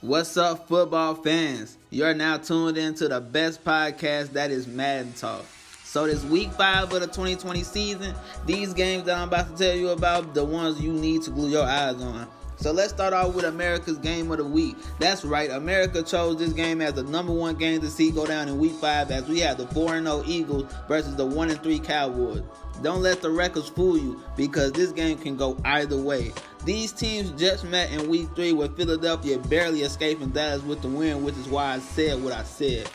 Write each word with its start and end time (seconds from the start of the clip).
What's 0.00 0.36
up, 0.36 0.68
football 0.68 1.16
fans? 1.16 1.78
You're 1.90 2.14
now 2.14 2.36
tuned 2.36 2.78
in 2.78 2.94
to 2.94 3.08
the 3.08 3.20
best 3.20 3.64
podcast 3.64 4.34
that 4.34 4.52
is 4.52 4.68
Madden 4.68 5.14
Talk. 5.14 5.44
So 5.82 6.06
this 6.06 6.22
week 6.22 6.52
five 6.52 6.92
of 6.92 7.00
the 7.00 7.08
2020 7.08 7.64
season, 7.64 8.14
these 8.44 8.72
games 8.72 9.04
that 9.06 9.18
I'm 9.18 9.26
about 9.26 9.50
to 9.50 9.64
tell 9.64 9.76
you 9.76 9.88
about, 9.88 10.32
the 10.32 10.44
ones 10.44 10.80
you 10.80 10.92
need 10.92 11.22
to 11.22 11.30
glue 11.30 11.50
your 11.50 11.64
eyes 11.64 12.00
on. 12.00 12.28
So 12.56 12.72
let's 12.72 12.92
start 12.92 13.12
off 13.12 13.34
with 13.34 13.44
America's 13.44 13.98
game 13.98 14.30
of 14.30 14.38
the 14.38 14.44
week. 14.44 14.76
That's 14.98 15.24
right, 15.24 15.50
America 15.50 16.02
chose 16.02 16.38
this 16.38 16.52
game 16.52 16.80
as 16.80 16.94
the 16.94 17.02
number 17.02 17.32
one 17.32 17.56
game 17.56 17.80
to 17.82 17.90
see 17.90 18.10
go 18.10 18.26
down 18.26 18.48
in 18.48 18.58
week 18.58 18.72
five 18.74 19.10
as 19.10 19.28
we 19.28 19.40
have 19.40 19.58
the 19.58 19.66
4 19.68 20.02
0 20.02 20.22
Eagles 20.26 20.72
versus 20.88 21.14
the 21.16 21.26
1 21.26 21.50
3 21.50 21.78
Cowboys. 21.80 22.42
Don't 22.82 23.02
let 23.02 23.22
the 23.22 23.30
records 23.30 23.68
fool 23.68 23.96
you 23.96 24.22
because 24.36 24.72
this 24.72 24.92
game 24.92 25.18
can 25.18 25.36
go 25.36 25.58
either 25.64 26.00
way. 26.00 26.32
These 26.64 26.92
teams 26.92 27.30
just 27.32 27.64
met 27.64 27.90
in 27.92 28.08
week 28.08 28.28
three 28.34 28.52
with 28.52 28.76
Philadelphia 28.76 29.38
barely 29.38 29.82
escaping 29.82 30.30
Dallas 30.30 30.62
with 30.62 30.82
the 30.82 30.88
win, 30.88 31.24
which 31.24 31.36
is 31.36 31.48
why 31.48 31.74
I 31.74 31.78
said 31.78 32.22
what 32.22 32.32
I 32.32 32.42
said. 32.42 32.90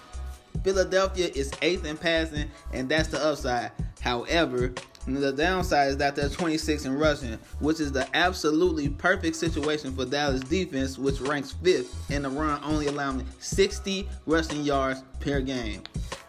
Philadelphia 0.64 1.30
is 1.34 1.52
eighth 1.62 1.86
in 1.86 1.98
passing, 1.98 2.52
and 2.73 2.89
that's 2.89 3.08
the 3.08 3.23
upside. 3.23 3.72
However, 4.02 4.73
the 5.08 5.32
downside 5.32 5.90
is 5.90 5.98
that 5.98 6.16
they're 6.16 6.30
26 6.30 6.86
in 6.86 6.94
rushing, 6.98 7.38
which 7.59 7.80
is 7.80 7.92
the 7.92 8.08
absolutely 8.16 8.90
perfect 8.90 9.36
situation 9.36 9.96
for 9.96 10.05
Dallas 10.05 10.42
defense, 10.42 10.98
which 10.98 11.22
ranks 11.22 11.54
fifth 11.64 12.12
in 12.12 12.23
the 12.23 12.30
run, 12.30 12.62
only 12.64 12.88
allowing 12.88 13.26
60 13.40 14.08
rushing 14.26 14.64
yards 14.64 15.04
per 15.20 15.42
game. 15.42 15.82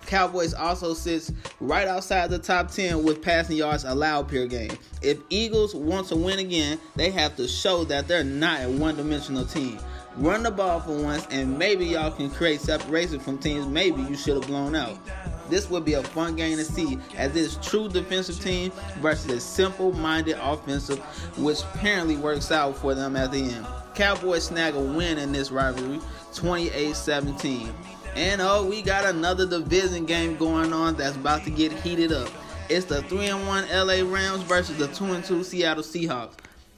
Cowboys 0.07 0.53
also 0.53 0.93
sits 0.93 1.33
right 1.61 1.89
outside 1.89 2.29
the 2.29 2.39
top 2.39 2.71
10 2.71 3.03
with 3.03 3.23
passing 3.23 3.57
yards 3.57 3.85
allowed 3.85 4.29
per 4.29 4.47
game. 4.47 4.77
If 5.01 5.19
Eagles 5.31 5.75
want 5.75 6.09
to 6.09 6.17
win 6.17 6.39
again, 6.39 6.79
they 6.97 7.11
have 7.11 7.37
to 7.37 7.49
show 7.49 7.85
that 7.85 8.09
they're 8.09 8.25
not 8.25 8.63
a 8.63 8.69
one-dimensional 8.69 9.47
team. 9.47 9.79
Run 10.17 10.43
the 10.43 10.51
ball 10.51 10.81
for 10.81 10.93
once, 10.93 11.27
and 11.31 11.59
maybe 11.59 11.87
y'all 11.87 12.11
can 12.11 12.29
create 12.29 12.61
separation 12.61 13.19
from 13.19 13.39
teams 13.39 13.67
maybe 13.67 14.03
you 14.03 14.15
should 14.15 14.37
have 14.37 14.47
blown 14.47 14.75
out. 14.75 14.99
This 15.49 15.69
will 15.69 15.81
be 15.81 15.95
a 15.95 16.03
fun 16.03 16.37
game 16.37 16.57
to 16.57 16.65
see 16.65 16.99
as 17.17 17.33
this 17.33 17.57
true 17.63 17.89
defensive 17.89 18.41
team 18.41 18.73
versus 19.01 19.31
a 19.31 19.41
simple-minded 19.41 20.39
offensive, 20.41 20.99
which 21.39 21.63
apparently 21.63 22.17
works 22.17 22.51
out 22.51 22.77
for 22.77 22.95
them 22.95 23.17
at 23.17 23.33
the 23.33 23.39
end. 23.39 23.67
Cowboys 23.95 24.45
snag 24.45 24.75
a 24.75 24.81
win 24.81 25.19
in 25.19 25.33
this 25.33 25.51
rivalry, 25.51 26.01
28-17. 26.33 27.73
And 28.15 28.41
oh, 28.41 28.67
we 28.67 28.83
got 28.83 29.05
another 29.05 29.47
division 29.47 30.05
game 30.05 30.37
going 30.37 30.73
on 30.73 30.95
that's 30.97 31.17
about 31.17 31.45
to 31.45 31.51
get 31.51 31.73
heated 31.73 32.13
up. 32.13 32.31
It's 32.69 32.87
the 32.87 33.03
3 33.03 33.27
and 33.27 33.47
1 33.47 33.69
LA 33.69 34.03
Rams 34.11 34.43
versus 34.45 34.79
the 34.79 34.89
2 34.89 35.05
and 35.13 35.25
2 35.25 35.45
Seattle 35.45 35.83
Seahawks. 35.83 36.35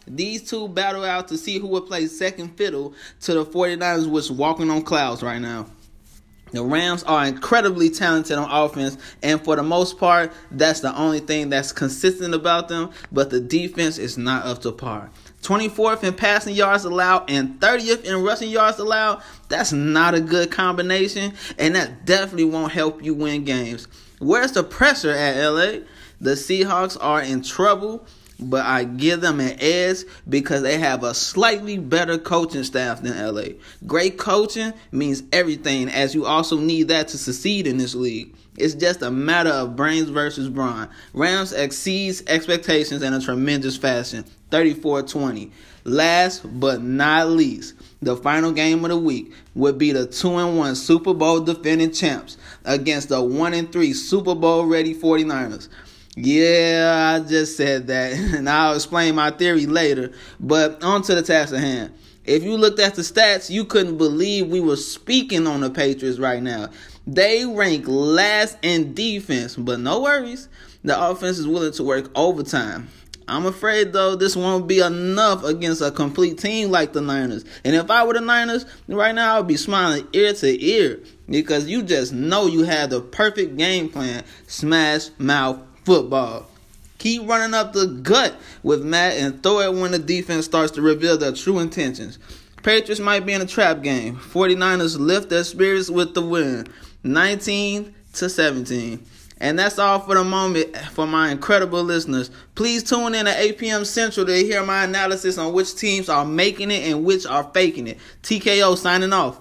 These 0.06 0.48
two 0.50 0.68
battle 0.68 1.04
out 1.04 1.28
to 1.28 1.38
see 1.38 1.58
who 1.58 1.66
will 1.66 1.80
play 1.80 2.06
second 2.06 2.56
fiddle 2.56 2.94
to 3.22 3.34
the 3.34 3.44
49ers, 3.44 4.10
which 4.10 4.30
walking 4.30 4.70
on 4.70 4.82
clouds 4.82 5.22
right 5.22 5.40
now. 5.40 5.66
The 6.54 6.62
Rams 6.62 7.02
are 7.02 7.26
incredibly 7.26 7.90
talented 7.90 8.38
on 8.38 8.48
offense, 8.48 8.96
and 9.24 9.42
for 9.42 9.56
the 9.56 9.64
most 9.64 9.98
part, 9.98 10.32
that's 10.52 10.78
the 10.78 10.96
only 10.96 11.18
thing 11.18 11.50
that's 11.50 11.72
consistent 11.72 12.32
about 12.32 12.68
them, 12.68 12.90
but 13.10 13.30
the 13.30 13.40
defense 13.40 13.98
is 13.98 14.16
not 14.16 14.46
up 14.46 14.62
to 14.62 14.70
par. 14.70 15.10
24th 15.42 16.04
in 16.04 16.14
passing 16.14 16.54
yards 16.54 16.84
allowed 16.84 17.28
and 17.28 17.58
30th 17.58 18.04
in 18.04 18.22
rushing 18.22 18.50
yards 18.50 18.78
allowed. 18.78 19.20
That's 19.48 19.72
not 19.72 20.14
a 20.14 20.20
good 20.20 20.52
combination, 20.52 21.34
and 21.58 21.74
that 21.74 22.06
definitely 22.06 22.44
won't 22.44 22.70
help 22.70 23.02
you 23.02 23.14
win 23.14 23.42
games. 23.42 23.88
Where's 24.20 24.52
the 24.52 24.62
pressure 24.62 25.10
at 25.10 25.36
LA? 25.36 25.80
The 26.20 26.34
Seahawks 26.36 26.96
are 27.00 27.20
in 27.20 27.42
trouble, 27.42 28.06
but 28.38 28.64
I 28.64 28.84
give 28.84 29.20
them 29.20 29.40
an 29.40 29.56
edge 29.60 29.98
because 30.28 30.62
they 30.62 30.78
have 30.78 31.04
a 31.04 31.14
slightly 31.14 31.78
better 31.78 32.18
coaching 32.18 32.64
staff 32.64 33.02
than 33.02 33.34
LA. 33.34 33.54
Great 33.86 34.18
coaching 34.18 34.72
means 34.92 35.22
everything, 35.32 35.88
as 35.88 36.14
you 36.14 36.26
also 36.26 36.58
need 36.58 36.88
that 36.88 37.08
to 37.08 37.18
succeed 37.18 37.66
in 37.66 37.78
this 37.78 37.94
league. 37.94 38.34
It's 38.56 38.74
just 38.74 39.02
a 39.02 39.10
matter 39.10 39.50
of 39.50 39.74
brains 39.74 40.08
versus 40.10 40.48
brawn. 40.48 40.88
Rams 41.12 41.52
exceeds 41.52 42.22
expectations 42.26 43.02
in 43.02 43.12
a 43.12 43.20
tremendous 43.20 43.76
fashion. 43.76 44.24
34-20. 44.50 45.50
Last 45.82 46.42
but 46.60 46.80
not 46.80 47.28
least, 47.28 47.74
the 48.00 48.16
final 48.16 48.52
game 48.52 48.84
of 48.84 48.90
the 48.90 48.96
week 48.96 49.32
would 49.54 49.76
be 49.76 49.92
the 49.92 50.06
2 50.06 50.36
and 50.36 50.56
1 50.56 50.76
Super 50.76 51.12
Bowl 51.12 51.40
defending 51.40 51.92
champs 51.92 52.38
against 52.64 53.08
the 53.08 53.20
1 53.20 53.54
and 53.54 53.72
3 53.72 53.92
Super 53.92 54.34
Bowl 54.34 54.64
ready 54.66 54.94
49ers. 54.94 55.68
Yeah, 56.16 57.16
I 57.16 57.26
just 57.26 57.56
said 57.56 57.88
that, 57.88 58.12
and 58.34 58.48
I'll 58.48 58.74
explain 58.74 59.14
my 59.16 59.30
theory 59.30 59.66
later. 59.66 60.12
But 60.38 60.82
on 60.82 61.02
to 61.02 61.14
the 61.14 61.22
task 61.22 61.52
at 61.52 61.60
hand. 61.60 61.94
If 62.24 62.42
you 62.42 62.56
looked 62.56 62.80
at 62.80 62.94
the 62.94 63.02
stats, 63.02 63.50
you 63.50 63.64
couldn't 63.64 63.98
believe 63.98 64.48
we 64.48 64.60
were 64.60 64.76
speaking 64.76 65.46
on 65.46 65.60
the 65.60 65.70
Patriots 65.70 66.18
right 66.18 66.42
now. 66.42 66.70
They 67.06 67.44
rank 67.44 67.84
last 67.86 68.56
in 68.62 68.94
defense, 68.94 69.56
but 69.56 69.80
no 69.80 70.00
worries. 70.00 70.48
The 70.84 70.98
offense 71.10 71.38
is 71.38 71.46
willing 71.46 71.72
to 71.72 71.84
work 71.84 72.10
overtime. 72.14 72.88
I'm 73.26 73.46
afraid 73.46 73.92
though 73.92 74.16
this 74.16 74.36
won't 74.36 74.66
be 74.66 74.80
enough 74.80 75.44
against 75.44 75.80
a 75.80 75.90
complete 75.90 76.38
team 76.38 76.70
like 76.70 76.92
the 76.92 77.00
Niners. 77.00 77.44
And 77.64 77.74
if 77.74 77.90
I 77.90 78.04
were 78.04 78.12
the 78.12 78.20
Niners, 78.20 78.66
right 78.86 79.14
now 79.14 79.34
I 79.34 79.38
would 79.38 79.46
be 79.46 79.56
smiling 79.56 80.06
ear 80.12 80.34
to 80.34 80.64
ear 80.64 81.00
because 81.28 81.66
you 81.66 81.82
just 81.82 82.12
know 82.12 82.46
you 82.46 82.64
have 82.64 82.90
the 82.90 83.00
perfect 83.00 83.56
game 83.56 83.88
plan. 83.88 84.24
Smash 84.46 85.08
mouth 85.18 85.58
football. 85.84 86.46
Keep 86.98 87.28
running 87.28 87.54
up 87.54 87.72
the 87.72 87.86
gut 87.86 88.34
with 88.62 88.82
Matt 88.82 89.14
and 89.14 89.42
throw 89.42 89.60
it 89.60 89.74
when 89.74 89.92
the 89.92 89.98
defense 89.98 90.46
starts 90.46 90.72
to 90.72 90.82
reveal 90.82 91.18
their 91.18 91.32
true 91.32 91.58
intentions. 91.58 92.18
Patriots 92.62 93.00
might 93.00 93.26
be 93.26 93.34
in 93.34 93.42
a 93.42 93.46
trap 93.46 93.82
game. 93.82 94.16
49ers 94.16 94.98
lift 94.98 95.28
their 95.28 95.44
spirits 95.44 95.90
with 95.90 96.14
the 96.14 96.22
win. 96.22 96.66
19 97.02 97.94
to 98.14 98.30
17. 98.30 99.04
And 99.38 99.58
that's 99.58 99.78
all 99.78 100.00
for 100.00 100.14
the 100.14 100.24
moment 100.24 100.74
for 100.92 101.06
my 101.06 101.30
incredible 101.30 101.82
listeners. 101.82 102.30
Please 102.54 102.82
tune 102.82 103.14
in 103.14 103.26
at 103.26 103.38
8 103.38 103.58
p.m. 103.58 103.84
Central 103.84 104.24
to 104.24 104.34
hear 104.34 104.64
my 104.64 104.84
analysis 104.84 105.36
on 105.36 105.52
which 105.52 105.74
teams 105.74 106.08
are 106.08 106.24
making 106.24 106.70
it 106.70 106.90
and 106.90 107.04
which 107.04 107.26
are 107.26 107.44
faking 107.52 107.88
it. 107.88 107.98
TKO 108.22 108.78
signing 108.78 109.12
off. 109.12 109.38